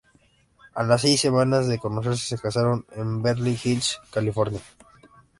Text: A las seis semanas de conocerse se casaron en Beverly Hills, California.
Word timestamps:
A 0.73 0.81
las 0.81 1.01
seis 1.01 1.21
semanas 1.21 1.67
de 1.67 1.77
conocerse 1.77 2.25
se 2.35 2.41
casaron 2.41 2.87
en 2.95 3.21
Beverly 3.21 3.55
Hills, 3.63 3.99
California. 4.09 4.59